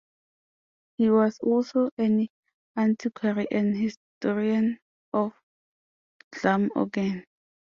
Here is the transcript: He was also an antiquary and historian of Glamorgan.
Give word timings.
He 0.97 1.11
was 1.11 1.37
also 1.43 1.91
an 1.99 2.27
antiquary 2.75 3.45
and 3.51 3.77
historian 3.77 4.79
of 5.13 5.31
Glamorgan. 6.31 7.23